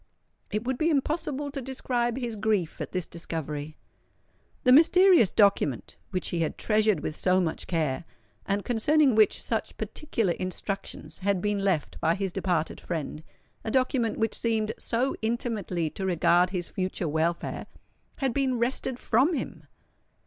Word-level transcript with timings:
It 0.49 0.63
would 0.63 0.79
be 0.79 0.89
impossible 0.89 1.51
to 1.51 1.61
describe 1.61 2.17
his 2.17 2.35
grief 2.35 2.81
at 2.81 2.91
this 2.91 3.05
discovery. 3.05 3.77
The 4.63 4.71
mysterious 4.71 5.29
document, 5.29 5.95
which 6.09 6.29
he 6.29 6.39
had 6.39 6.57
treasured 6.57 7.01
with 7.01 7.15
so 7.15 7.39
much 7.39 7.67
care, 7.67 8.03
and 8.47 8.65
concerning 8.65 9.13
which 9.13 9.39
such 9.43 9.77
particular 9.77 10.33
instructions 10.33 11.19
had 11.19 11.39
been 11.39 11.59
left 11.59 11.99
by 11.99 12.15
his 12.15 12.31
departed 12.31 12.81
friend,—a 12.81 13.69
document 13.69 14.17
which 14.17 14.33
seemed 14.39 14.71
so 14.79 15.15
intimately 15.21 15.91
to 15.91 16.03
regard 16.07 16.49
his 16.49 16.67
future 16.67 17.07
welfare,—had 17.07 18.33
been 18.33 18.57
wrested 18.57 18.97
from 18.97 19.35
him! 19.35 19.65